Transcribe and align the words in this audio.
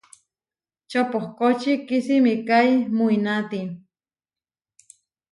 Čopohkóči 0.89 1.71
kisimikái 1.87 2.69
muináti. 2.95 3.61